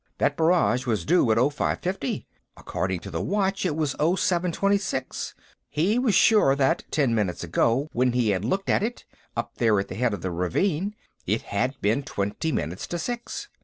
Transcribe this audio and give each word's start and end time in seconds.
That 0.17 0.35
barrage 0.35 0.87
was 0.87 1.05
due 1.05 1.29
at 1.29 1.37
0550; 1.37 2.25
according 2.57 3.01
to 3.01 3.11
the 3.11 3.21
watch, 3.21 3.67
it 3.67 3.75
was 3.75 3.95
0726. 3.99 5.35
He 5.69 5.99
was 5.99 6.15
sure 6.15 6.55
that, 6.55 6.83
ten 6.89 7.13
minutes 7.13 7.43
ago, 7.43 7.87
when 7.93 8.13
he 8.13 8.29
had 8.31 8.43
looked 8.43 8.71
at 8.71 8.81
it, 8.81 9.05
up 9.37 9.57
there 9.57 9.79
at 9.79 9.89
the 9.89 9.93
head 9.95 10.15
of 10.15 10.21
the 10.23 10.31
ravine, 10.31 10.95
it 11.27 11.43
had 11.43 11.79
been 11.81 12.01
twenty 12.01 12.51
minutes 12.51 12.87
to 12.87 12.97
six. 12.97 13.47